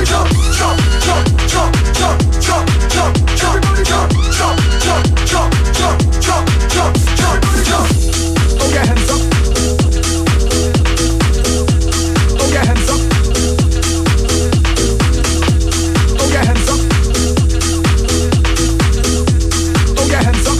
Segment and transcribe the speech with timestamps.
[0.00, 0.16] Throw
[8.68, 9.20] your hands up.
[12.48, 13.00] Throw your hands up.
[16.16, 16.80] Throw your hands up.
[19.96, 20.56] Throw your hands up.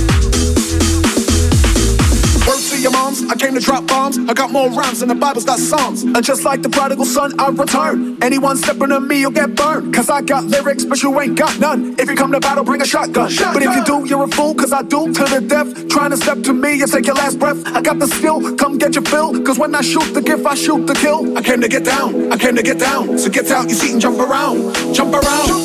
[2.68, 4.18] To your moms, I came to drop bombs.
[4.18, 6.02] I got more rhymes than the Bible's got songs.
[6.02, 8.09] And just like the prodigal son, I return.
[8.22, 9.94] Anyone stepping on me, you'll get burned.
[9.94, 11.94] Cause I got lyrics, but you ain't got none.
[11.98, 13.30] If you come to battle, bring a shotgun.
[13.54, 15.88] But if you do, you're a fool, cause I do to the death.
[15.88, 17.66] Trying to step to me and take your last breath.
[17.66, 19.42] I got the skill, come get your fill.
[19.42, 21.36] Cause when I shoot the gift, I shoot the kill.
[21.38, 23.18] I came to get down, I came to get down.
[23.18, 24.94] So get out your seat and jump around.
[24.94, 25.59] Jump around.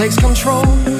[0.00, 0.99] takes control.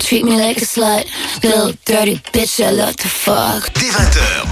[0.00, 1.04] Treat me like a slut,
[1.42, 3.72] little dirty bitch I love to fuck.
[3.74, 4.46] Dès 20h.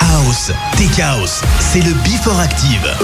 [0.00, 2.96] House, Tech House, c'est le Before Active.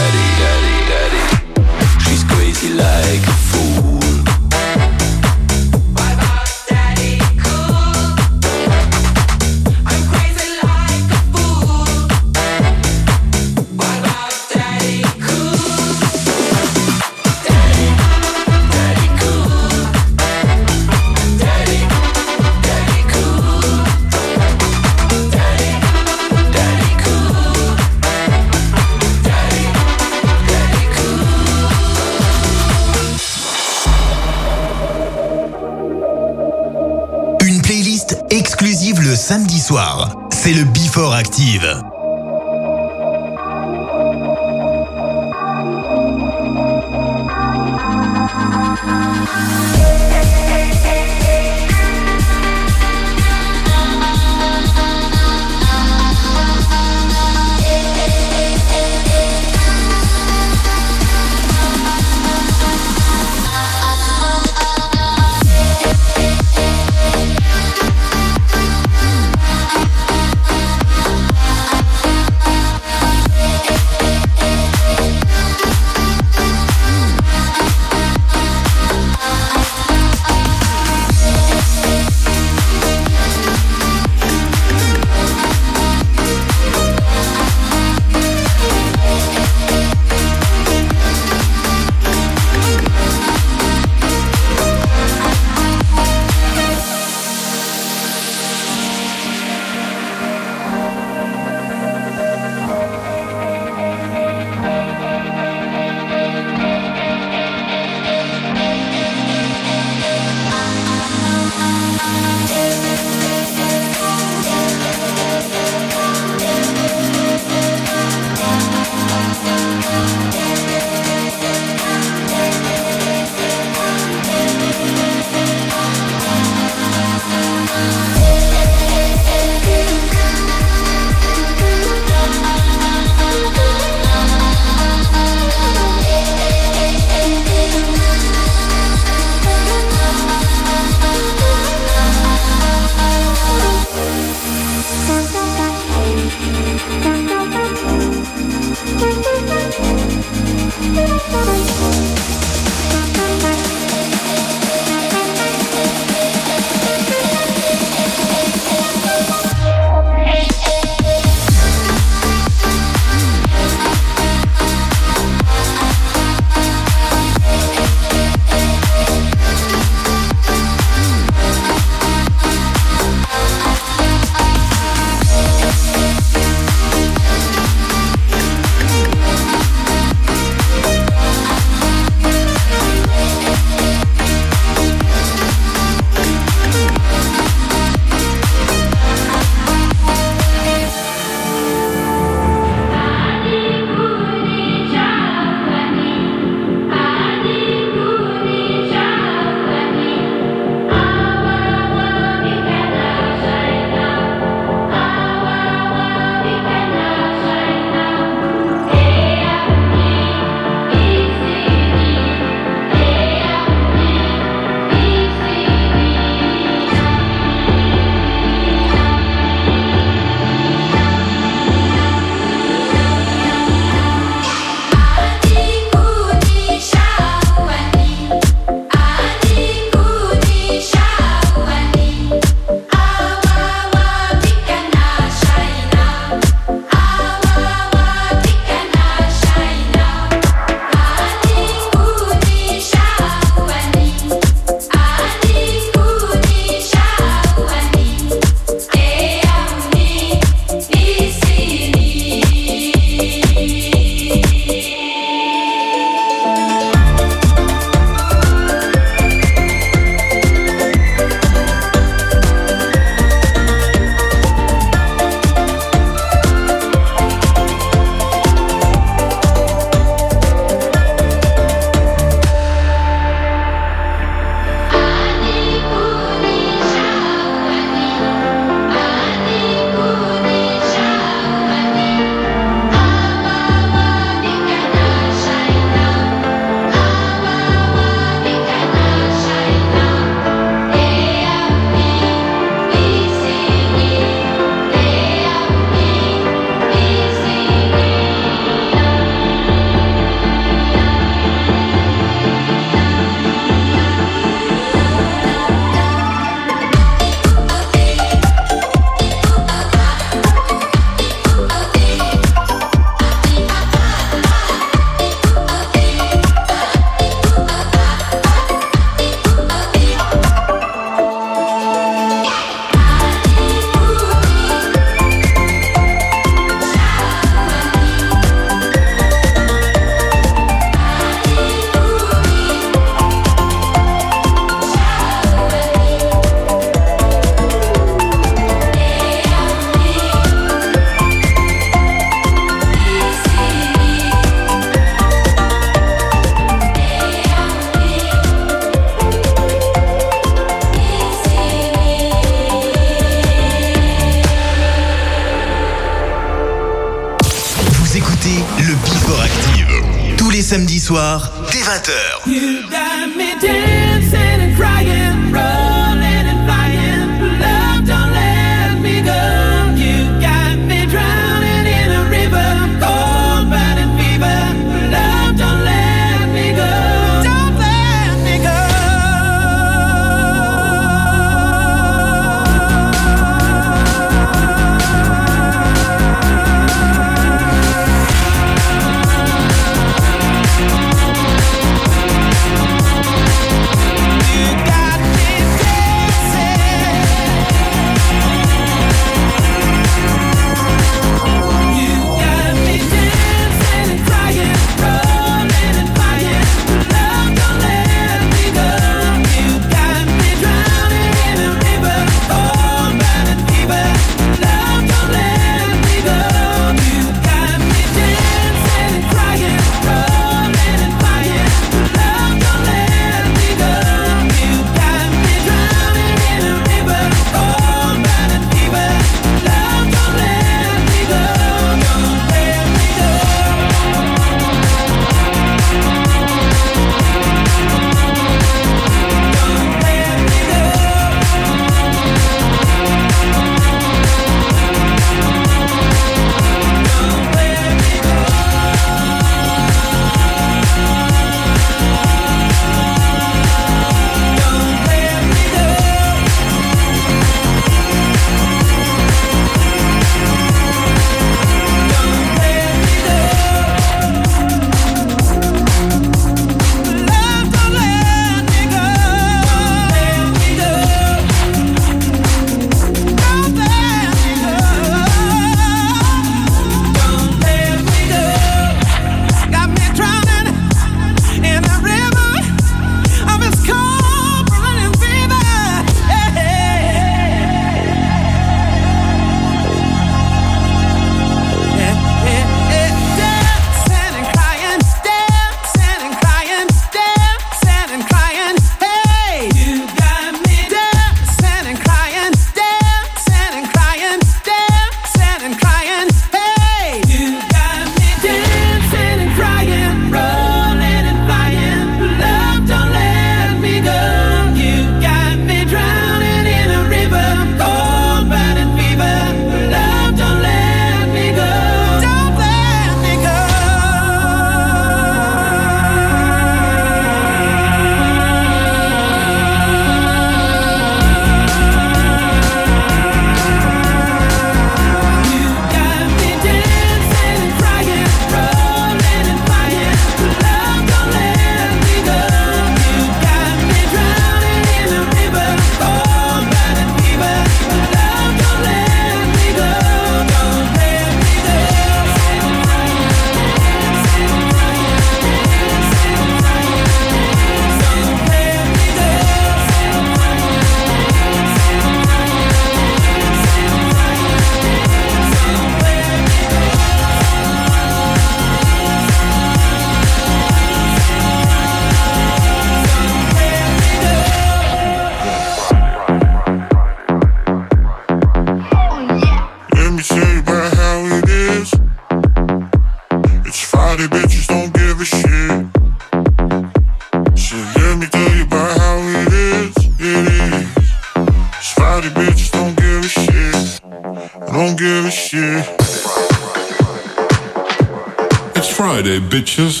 [599.26, 600.00] Friday, bitches.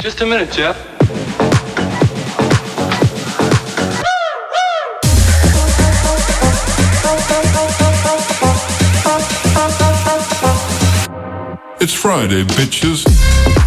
[0.00, 0.78] Just a minute, Jeff.
[11.82, 13.63] It's Friday, bitches.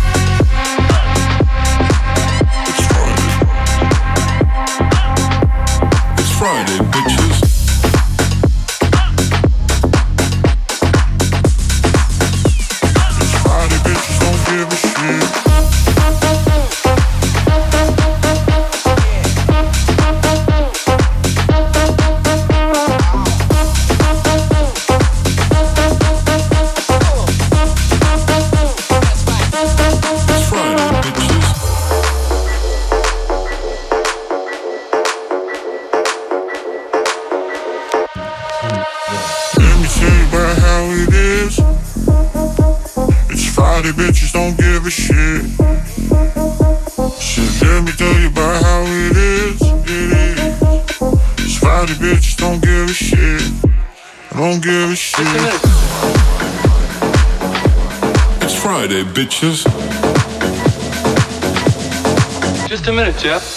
[63.27, 63.56] Jeff.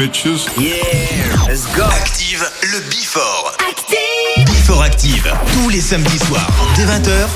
[0.00, 1.82] Yeah, let's go.
[1.84, 3.52] Active le Before.
[3.68, 3.90] Active.
[4.82, 7.26] Active, tous les samedis soirs, dès 20h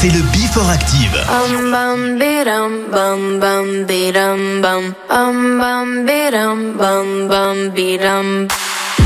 [0.00, 1.14] c'est le Before Active.
[1.28, 1.74] Um
[8.02, 8.48] um.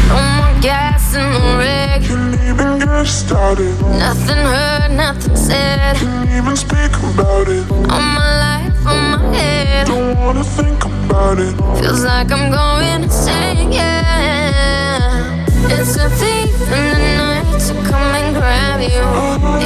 [0.09, 2.07] No more gas in the rig.
[2.07, 3.75] Can't even get started.
[3.99, 5.97] Nothing heard, nothing said.
[5.97, 7.65] Can't even speak about it.
[7.91, 9.87] On my life, on my head.
[9.89, 11.55] Don't wanna think about it.
[11.81, 15.45] Feels like I'm going insane, yeah.
[15.77, 17.14] It's a thief in the night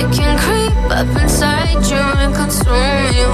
[0.01, 3.28] It can creep up inside you and consume you.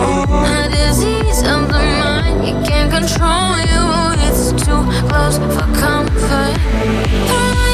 [0.57, 3.83] A disease of the mind, it can't control you.
[4.27, 7.74] It's too close for comfort.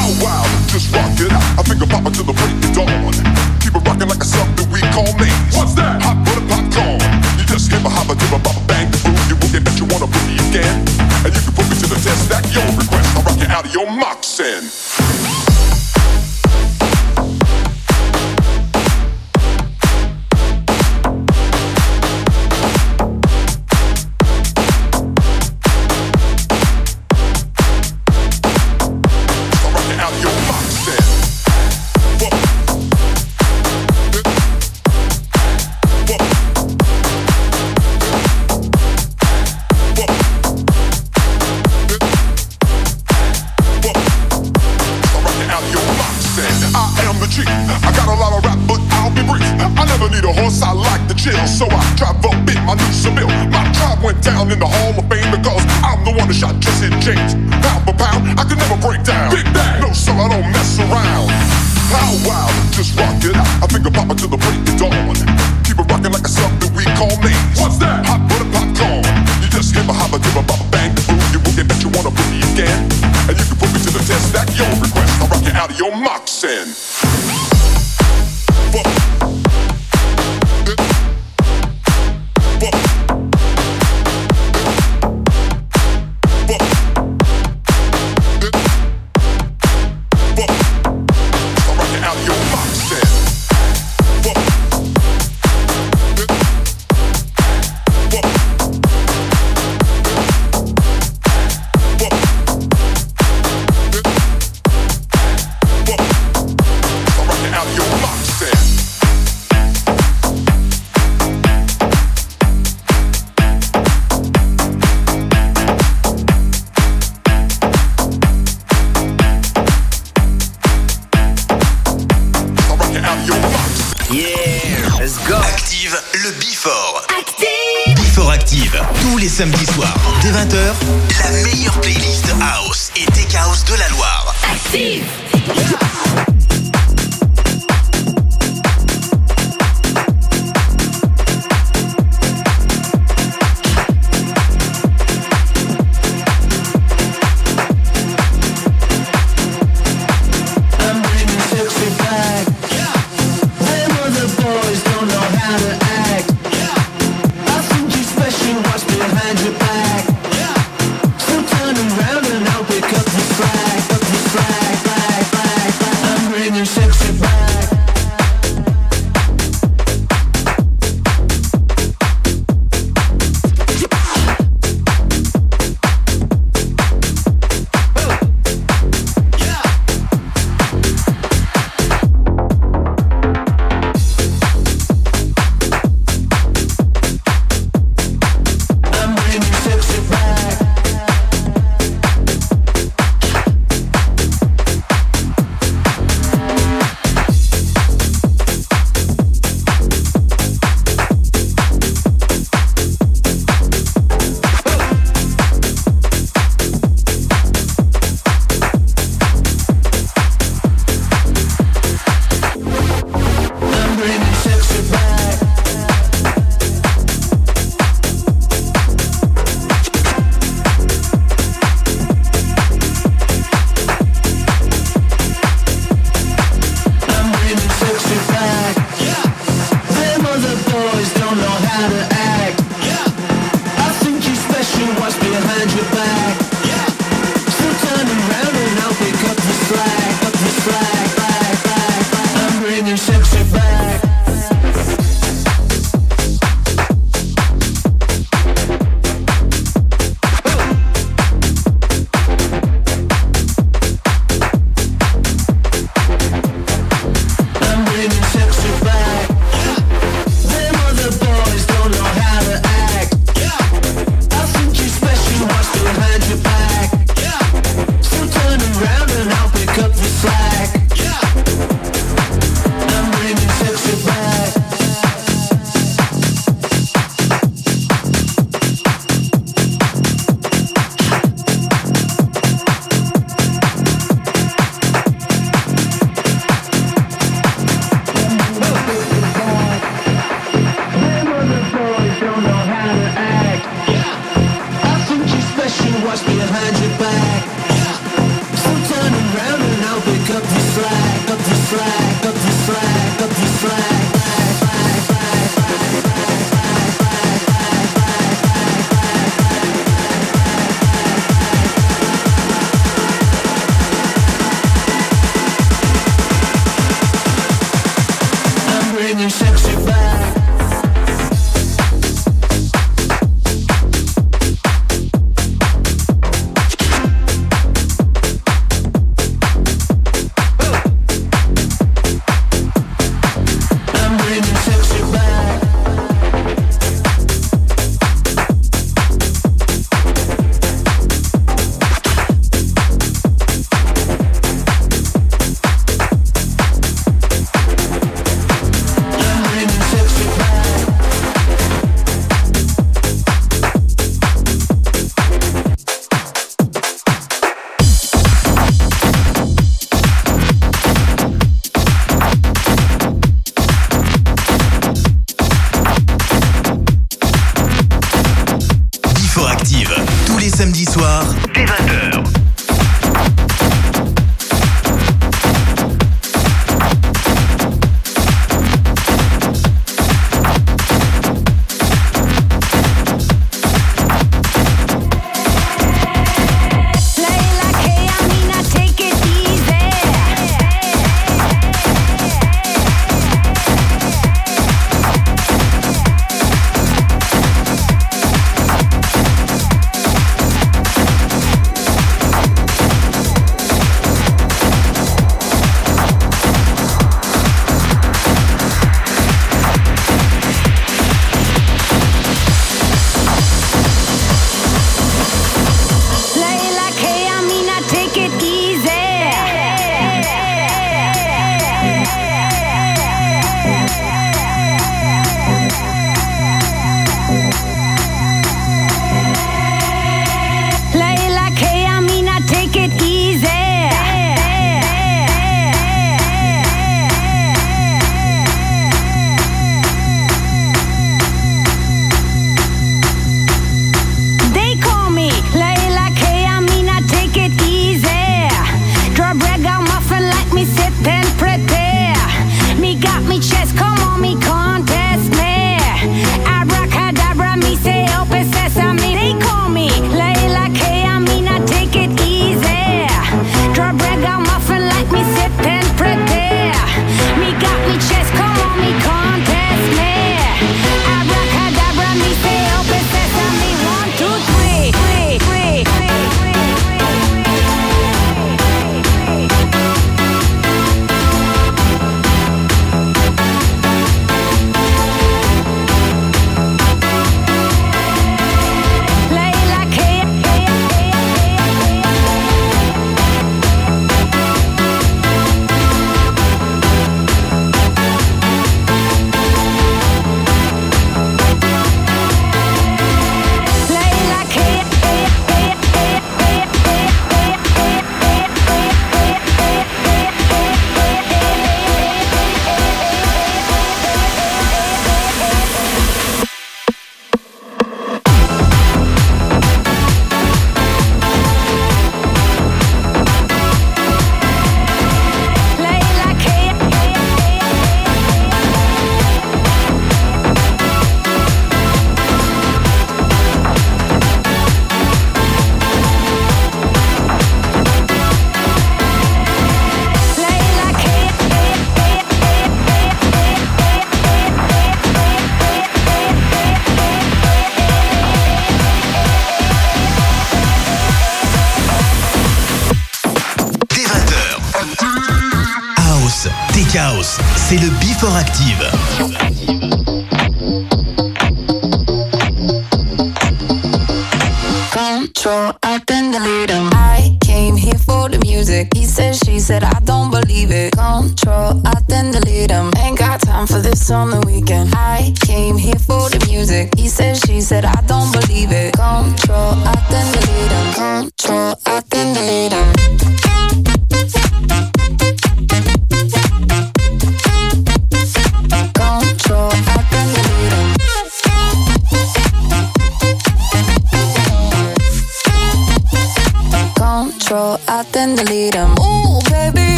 [0.00, 1.44] Bow wow, just rock it out.
[1.60, 3.12] I finger pop to the break of dawn.
[3.60, 5.52] Keep it rocking like a something we call names.
[5.52, 6.00] What's that?
[6.00, 7.04] Hot butter popcorn.
[7.36, 9.20] You just give a hopper, give a bop, bang, the boom.
[9.28, 10.88] You wicked that you wanna put me again.
[11.20, 13.12] And you can put me to the test, that your request.
[13.12, 15.49] I'll rock you out of your moccasin.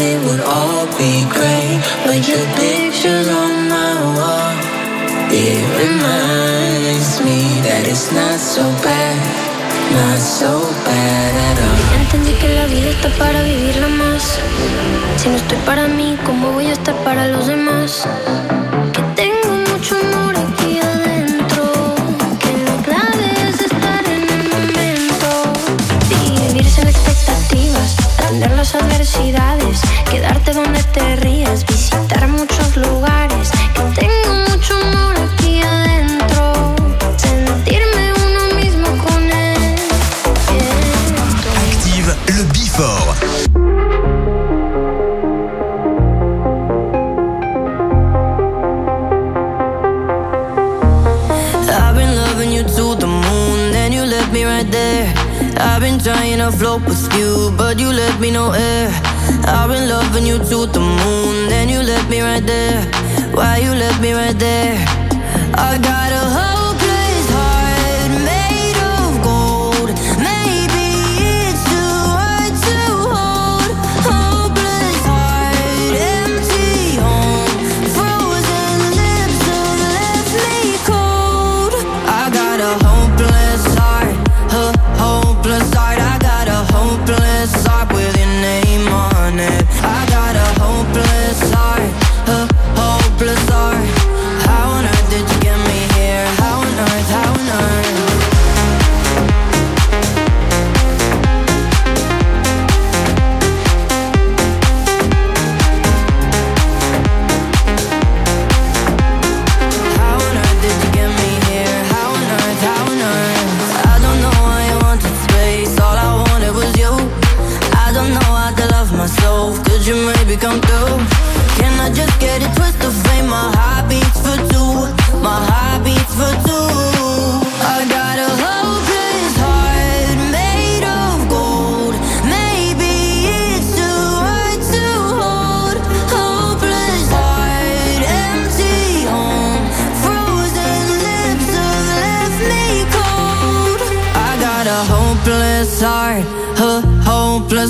[0.00, 1.78] it would all be great.
[2.04, 3.54] But your picture's on
[7.24, 9.16] me that it's not so bad.
[9.92, 10.52] Not so
[10.84, 11.80] bad at all.
[12.00, 14.38] Entendí que la vida está para vivirla más.
[15.16, 18.06] Si no estoy para mí, ¿cómo voy a estar para los demás?
[28.44, 33.50] Superar las adversidades, quedarte donde te rías, visitar muchos lugares.
[56.14, 58.88] trying to float with you, but you left me no air.
[58.88, 59.46] Eh.
[59.46, 62.80] I've been loving you to the moon, then you left me right there.
[63.36, 64.76] Why you left me right there?
[65.54, 66.63] I got a hold.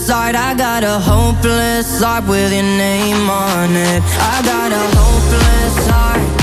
[0.05, 4.03] inside I got a hopeless heart with your name on it.
[4.21, 6.34] I got a hopeless heart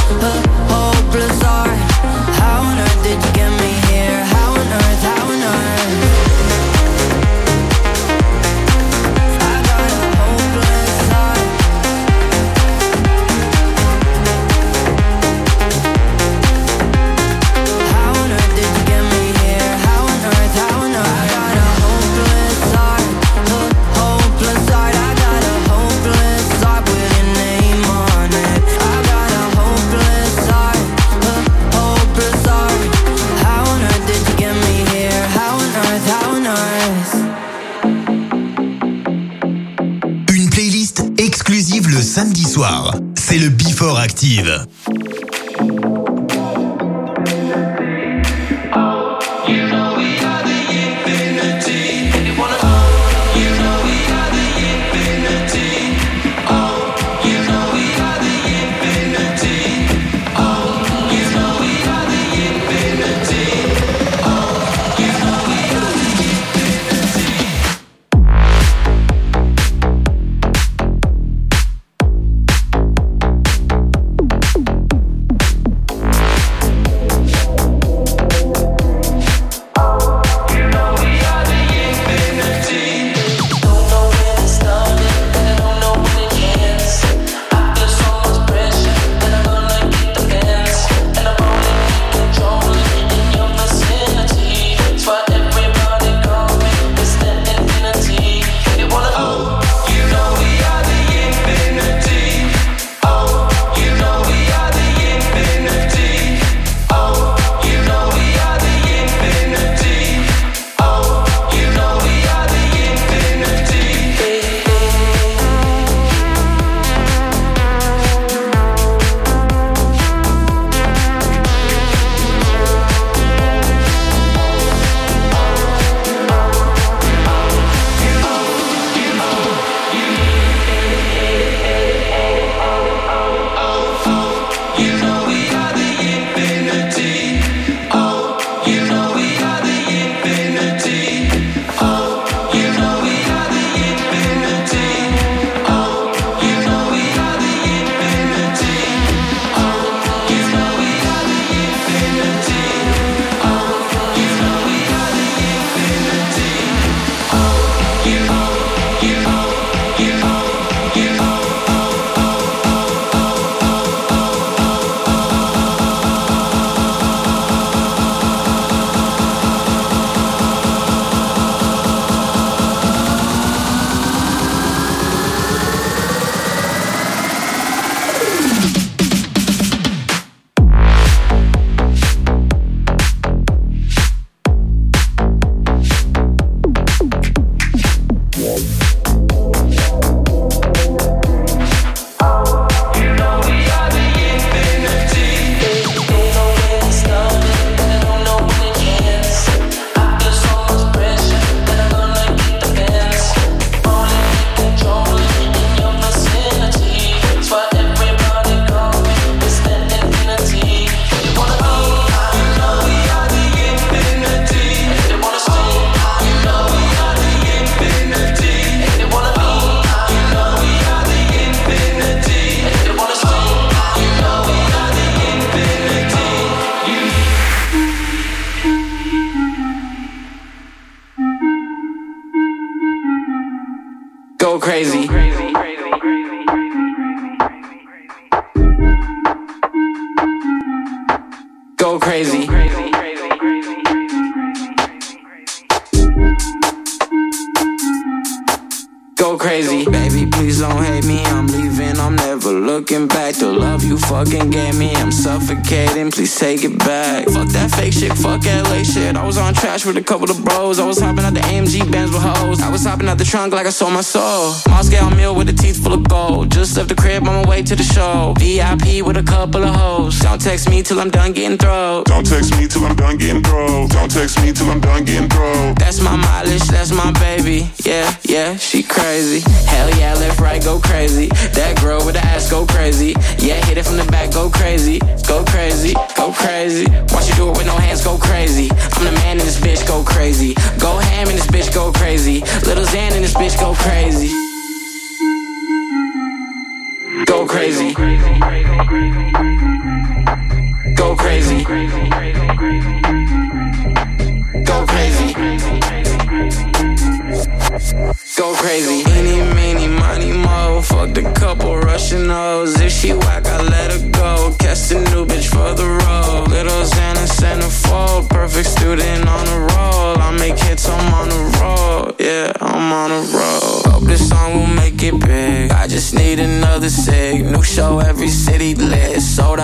[263.31, 264.55] trunk like I sold my soul.
[264.67, 266.51] Moscow meal with a teeth full of gold.
[266.51, 268.33] Just left the crib on my way to the show.
[268.37, 270.19] VIP with a couple of hoes.
[270.19, 272.03] Don't text me till I'm done getting throw.
[272.03, 273.87] Don't text me till I'm done getting throw.
[273.87, 275.73] Don't text me till I'm done getting throw.
[275.79, 276.67] That's my mileage.
[276.67, 277.71] That's my baby.
[277.85, 279.39] Yeah, yeah, she crazy.
[279.65, 281.27] Hell yeah, left, right, go crazy.
[281.55, 283.15] That girl with the ass go crazy.
[283.39, 284.99] Yeah, hit it from the back, go crazy.
[285.25, 286.85] Go crazy, go crazy.
[287.15, 288.67] Watch you do it with no hands, go crazy.
[288.91, 290.53] I'm the man in this bitch, go crazy.
[290.79, 292.41] Go ham in this bitch, go crazy.
[292.65, 294.50] Little Xan in this bitch, go crazy.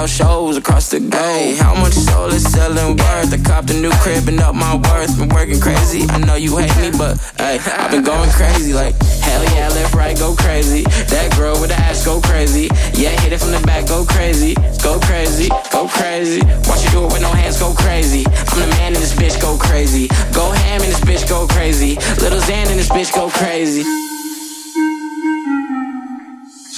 [0.07, 0.17] Lit.
[0.17, 1.57] Shows across the globe.
[1.57, 3.33] How much soul is selling worth?
[3.33, 5.17] I copped a new crib and up my worth.
[5.17, 6.05] Been working crazy.
[6.09, 8.73] I know you hate me, but hey, I've been going crazy.
[8.73, 10.83] Like, hell yeah, left, right, go crazy.
[10.83, 12.69] That girl with the ass go crazy.
[12.93, 14.55] Yeah, hit it from the back, go crazy.
[14.81, 16.41] Go crazy, go crazy.
[16.67, 18.25] Watch you do it with no hands, go crazy.
[18.25, 20.07] I'm the man in this bitch, go crazy.
[20.33, 21.95] Go ham in this bitch, go crazy.
[22.21, 23.83] Little Xan in this bitch, go crazy.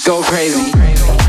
[0.04, 0.72] Go crazy.
[0.72, 1.19] Go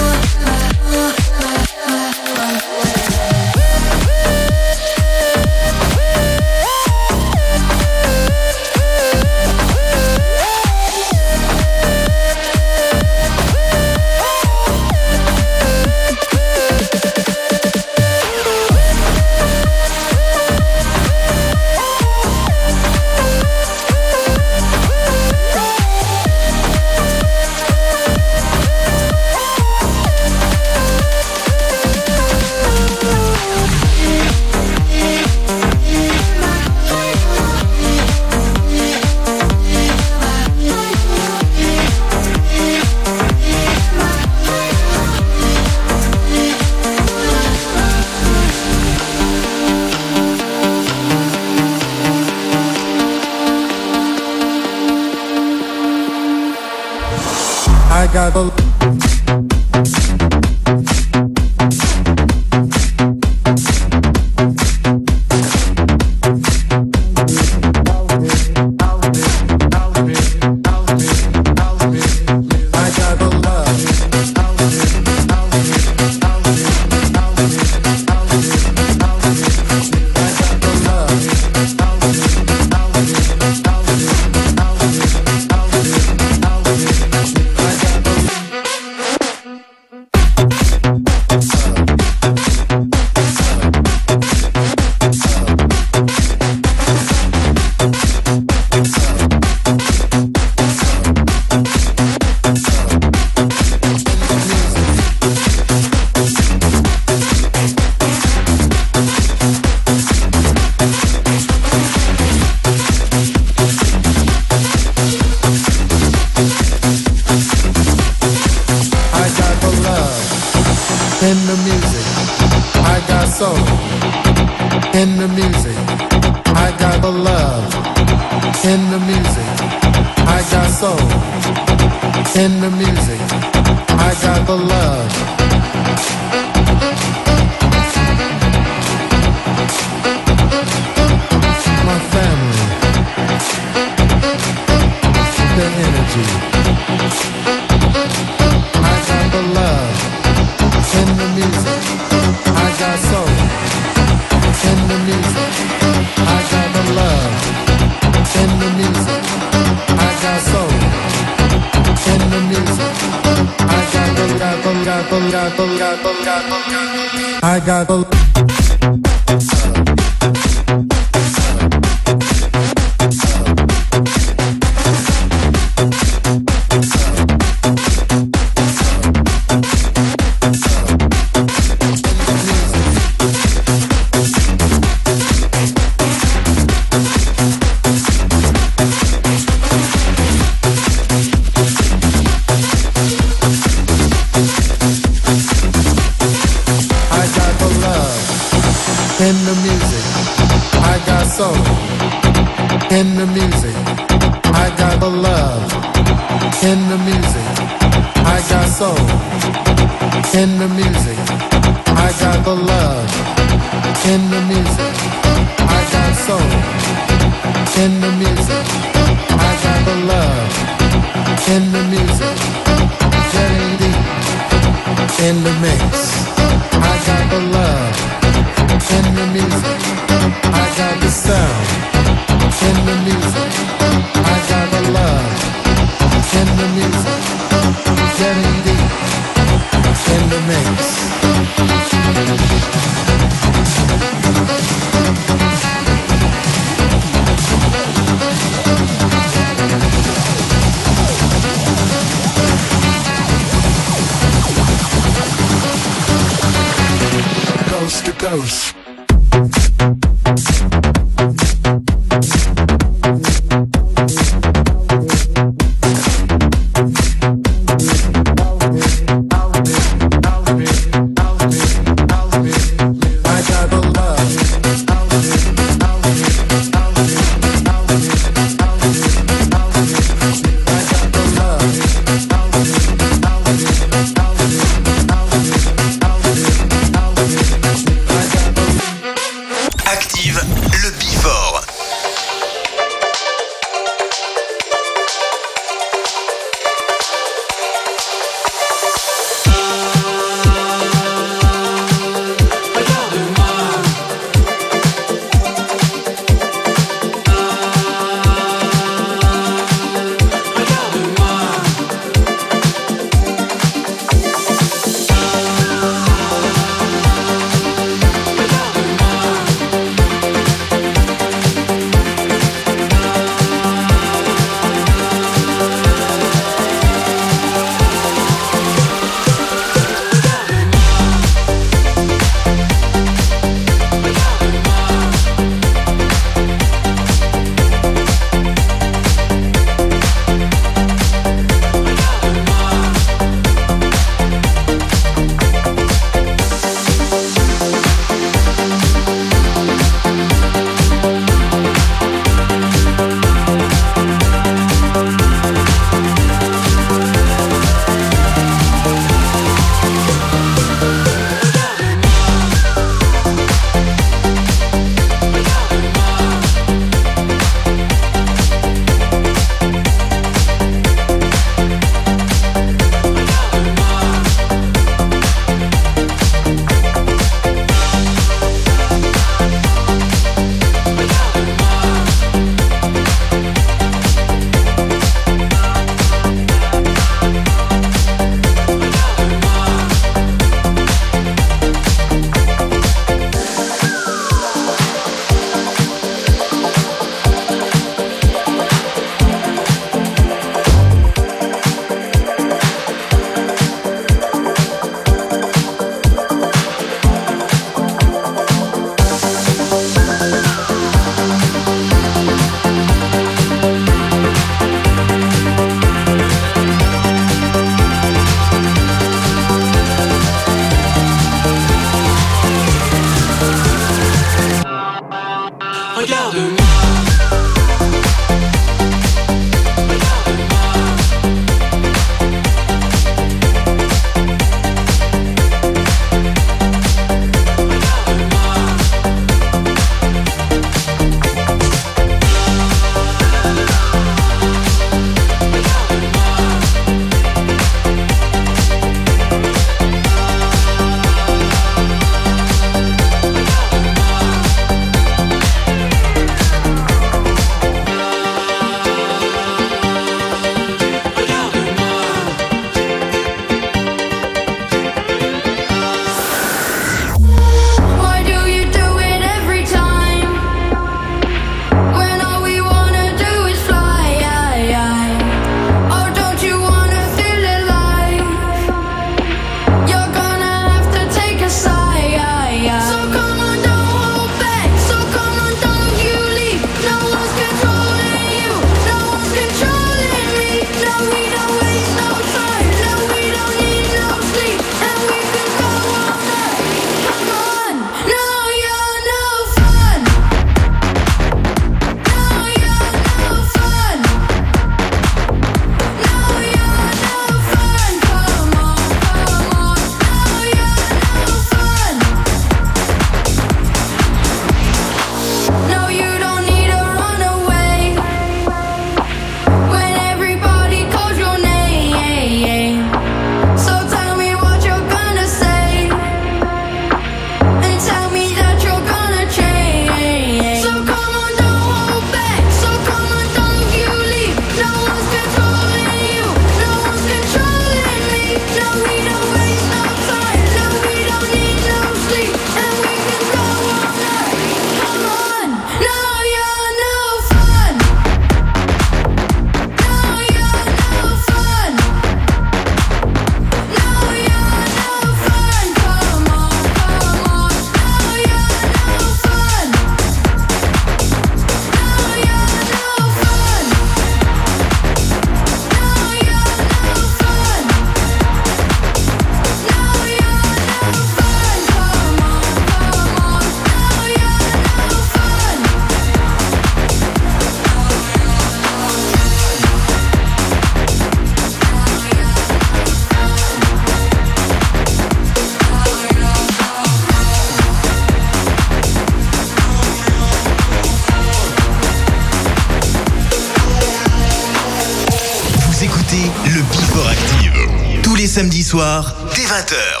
[598.70, 600.00] soir, dès 20h.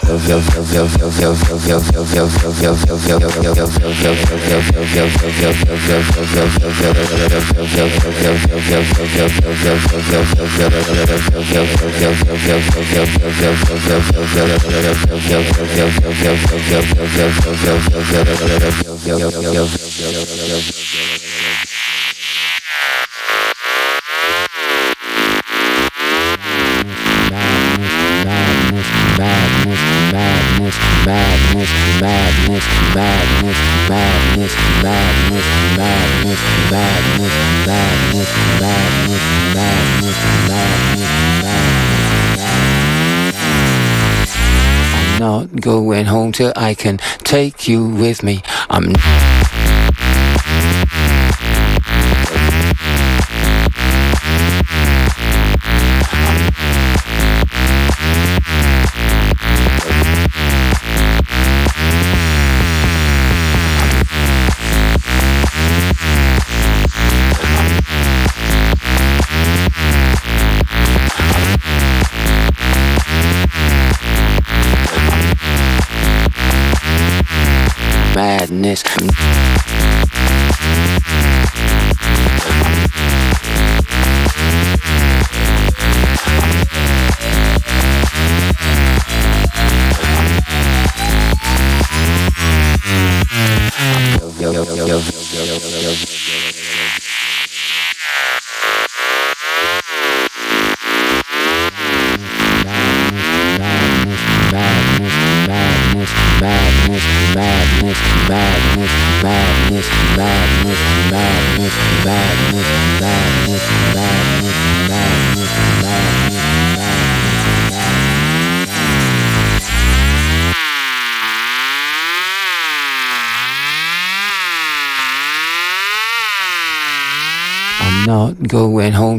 [46.40, 48.40] Till I can take you with me.
[48.70, 48.94] I'm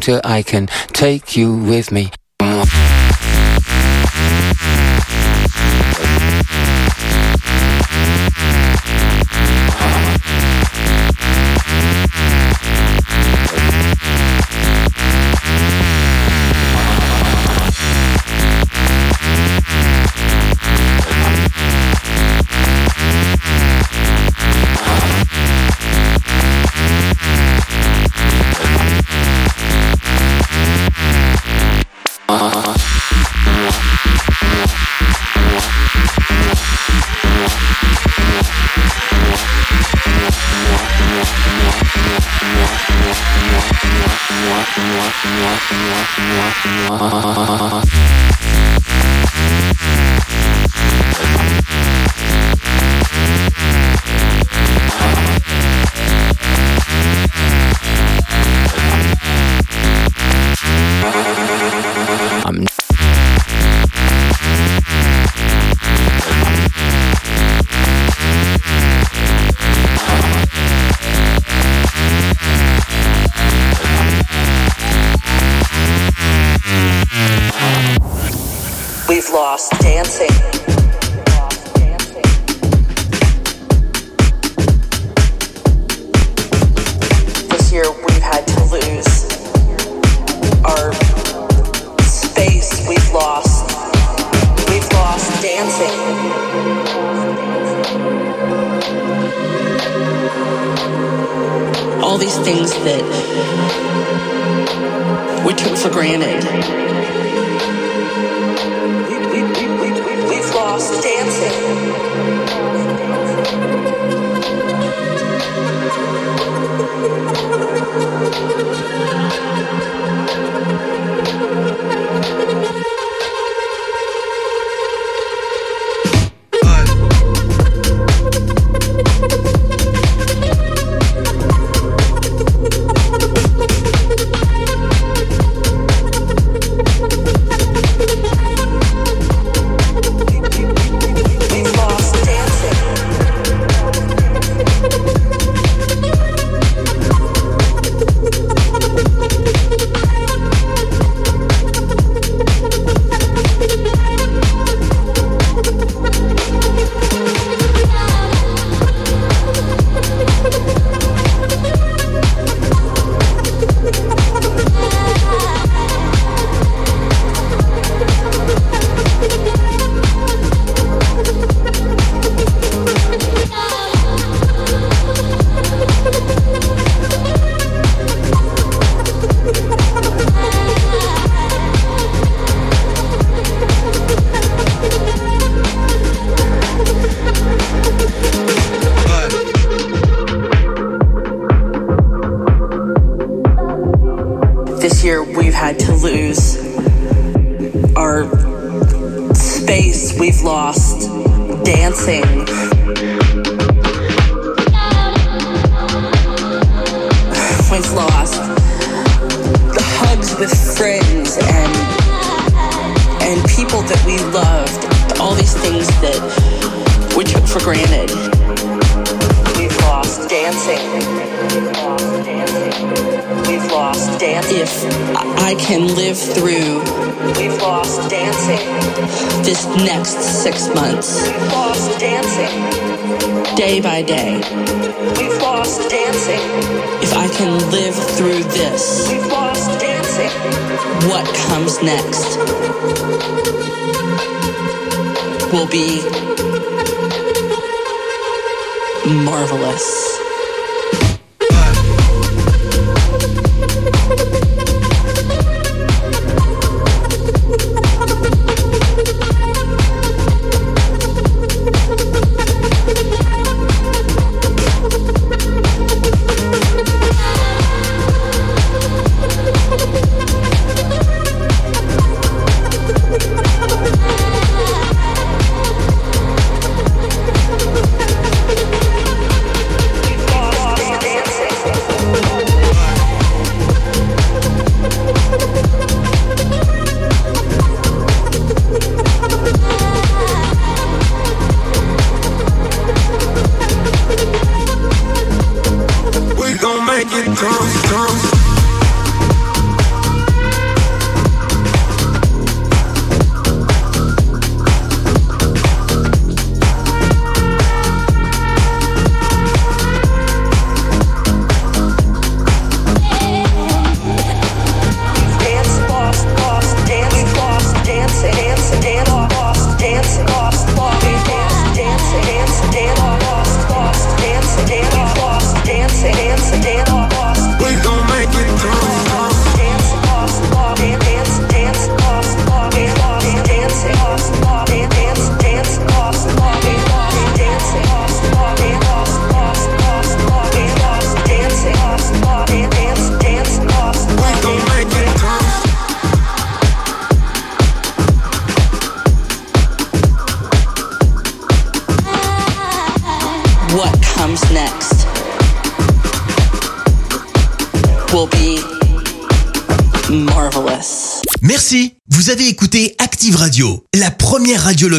[0.02, 2.12] till I can take you with me.
[47.10, 47.51] 好好，好好。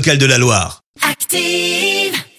[0.03, 0.82] Locale de la Loire.